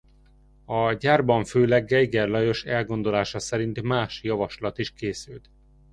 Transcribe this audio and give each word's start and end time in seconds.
A 0.65 0.93
gyárban 0.93 1.43
főleg 1.43 1.85
Geiger 1.85 2.27
Lajos 2.27 2.63
elgondolása 2.63 3.39
szerint 3.39 3.81
más 3.81 4.23
javaslat 4.23 4.77
is 4.77 4.93
készült. 4.93 5.49